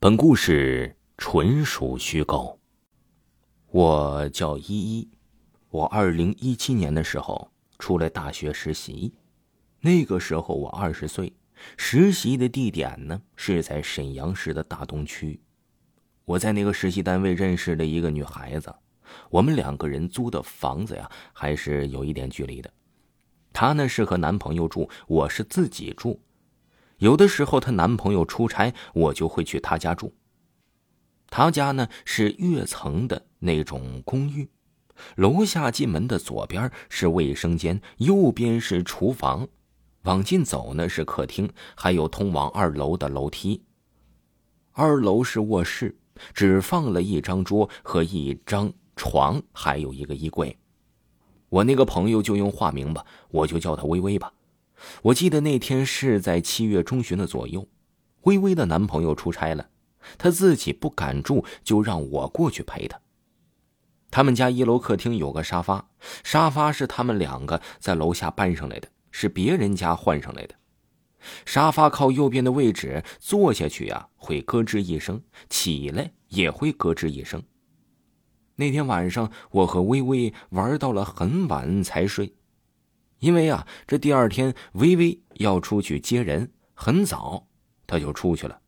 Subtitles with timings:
[0.00, 2.60] 本故事纯属虚构。
[3.72, 5.08] 我叫依依，
[5.70, 9.12] 我二零一七年的时候出来大学实习，
[9.80, 11.32] 那个时候我二十岁，
[11.76, 15.40] 实习的地点呢是在沈阳市的大东区。
[16.24, 18.72] 我在那个实习单位认识了一个女孩子，
[19.30, 22.72] 我们两个人租的房子呀还是有一点距离的。
[23.52, 26.20] 她呢是和男朋友住，我是自己住。
[26.98, 30.14] 有的时候，她男朋友出差，我就会去她家住。
[31.30, 34.48] 她家呢是跃层的那种公寓，
[35.16, 39.46] 楼下进门的左边是卫生间，右边是厨房，
[40.02, 43.62] 往进走呢是客厅，还有通往二楼的楼梯。
[44.72, 45.96] 二楼是卧室，
[46.32, 50.56] 只放了一张桌和一张床，还有一个衣柜。
[51.48, 54.32] 我那个朋友就用化名吧，我就叫她微微吧。
[55.02, 57.68] 我记得那天是在七月中旬的左右，
[58.22, 59.68] 微微的男朋友出差了，
[60.16, 63.00] 她自己不敢住，就让我过去陪她。
[64.10, 65.90] 他们家一楼客厅有个沙发，
[66.24, 70.54] 沙发是他们两个在楼下搬上来的，是别人家换上来的。
[71.44, 77.42] 沙发靠右边的位置，坐下去呀会咯吱一声，起来也会咯吱一声。
[78.54, 82.34] 那天晚上，我和微微玩到了很晚才睡。
[83.20, 87.48] 因为啊，这第二天微微要出去接人，很早，
[87.86, 88.60] 他就出去了。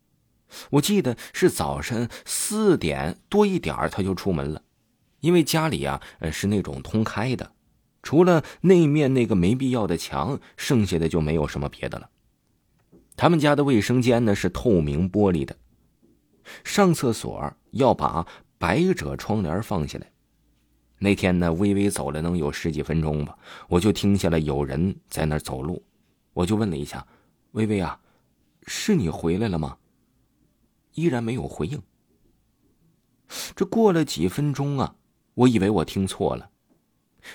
[0.70, 4.62] 我记得是早晨四点多一点他就出门了。
[5.20, 6.00] 因为家里啊，
[6.32, 7.52] 是那种通开的，
[8.02, 12.08] 除了那面那个没必要的墙，剩下的就没有什么别的了。
[13.16, 15.54] 他们家的卫生间呢是透明玻璃的，
[16.64, 20.10] 上厕所要把百褶窗帘放下来。
[21.02, 23.36] 那天呢，微微走了能有十几分钟吧，
[23.68, 25.82] 我就听见了有人在那儿走路，
[26.34, 27.06] 我就问了一下
[27.52, 27.98] ：“微微啊，
[28.66, 29.78] 是你回来了吗？”
[30.92, 31.80] 依然没有回应。
[33.56, 34.94] 这过了几分钟啊，
[35.32, 36.50] 我以为我听错了，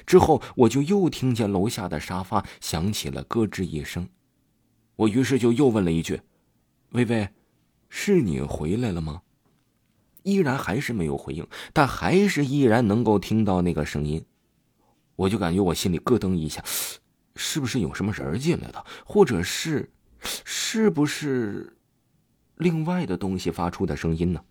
[0.05, 4.07] 之后我就又听见楼下的沙发响起了咯吱一声，
[4.95, 6.21] 我于是就又问了一句
[6.93, 7.27] ：“微微，
[7.89, 9.23] 是你回来了吗？”
[10.25, 14.25] 依然还是没有回应，但还是依然能够听到那个声音，
[15.15, 16.63] 我就感觉我心里咯噔一下，
[17.35, 21.77] 是不是有什么人进来的，或者是，是不是
[22.55, 24.43] 另外的东西发出的声音呢？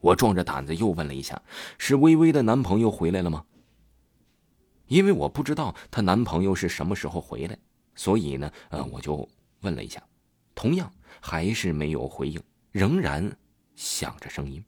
[0.00, 1.42] 我壮着胆子又问了一下
[1.76, 3.44] ：“是微微的男朋友回来了吗？”
[4.88, 7.58] 因为我不知道她男朋友是什么时候回来，
[7.94, 9.28] 所以呢，呃，我就
[9.60, 10.02] 问了一下，
[10.54, 10.90] 同样
[11.20, 12.42] 还是没有回应，
[12.72, 13.30] 仍然
[13.74, 14.64] 响着声音。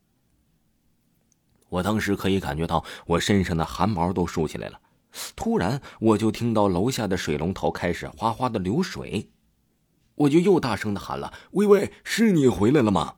[1.68, 4.80] 我当时可以感觉到我身上的汗毛都竖起来了，
[5.36, 9.30] 突然我就听到楼下的水龙头开始哗哗的流水，
[10.14, 13.16] 我就又大声的喊了：“微微，是你回来了吗？”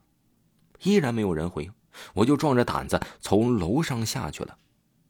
[0.83, 1.73] 依然没有人回应，
[2.15, 4.57] 我就壮着胆子从楼上下去了。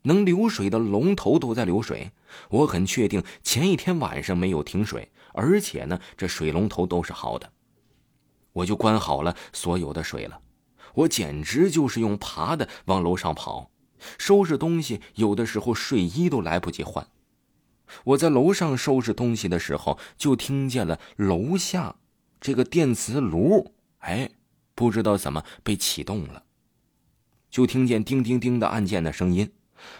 [0.03, 2.11] 能流水的龙头都在流水，
[2.49, 7.53] 我很确定前一天晚上没有停水，而且呢，这水龙头都是好的，
[8.53, 10.41] 我就关好了所有的水了。
[10.95, 13.71] 我简直就是用爬的往楼上跑，
[14.19, 17.07] 收拾东西，有的时候睡衣都来不及换。
[18.05, 21.97] 我在楼上收拾东西的时候，就听见了楼下
[22.41, 24.31] 这个电磁炉，哎，
[24.75, 26.45] 不知道怎么被启动了，
[27.51, 29.53] 就听见叮叮叮的按键的声音。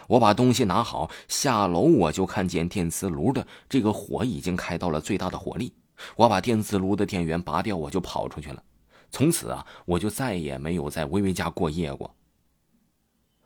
[0.07, 5.73] 我把东西拿好下楼，我就看见电磁炉的这个火已经开到了最大的火力。
[6.15, 8.63] 我把电磁炉的电源拔掉，我就跑出去了。
[9.11, 12.15] 从此啊，我就再也没有在微微家过夜过。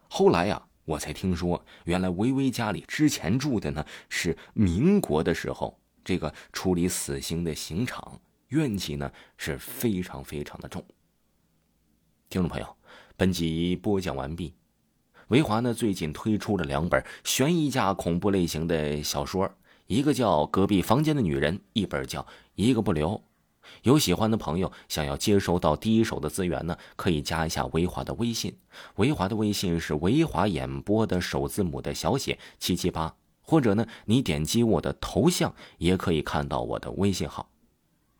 [0.08, 10.86] 后来呀，我才听说，原来微微家里之前住的呢是民国的时候这个处理死刑的刑场，怨气呢是非常非常的重。
[12.30, 12.78] 听众朋友，
[13.18, 14.54] 本集播讲完毕。
[15.30, 19.52] 维华呢最近推出了两本悬疑加恐怖类型的小说，
[19.88, 22.22] 一个叫《隔壁房间的女人》，一本叫
[22.54, 23.10] 《一个不留》。
[23.84, 28.58] 有喜欢的朋友想要接收到第一手的资源呢，可以加一下维华的微信。
[28.96, 37.50] 维华的微信是维华演播的首字母的小写七七八，或者呢，你点击我的头像也可以看到我的微信号。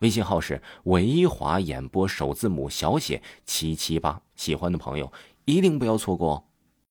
[0.00, 4.20] 微信号是维华演播首字母小写七七八。
[4.36, 5.10] 喜欢的朋友
[5.46, 6.44] 一定不要错过哦。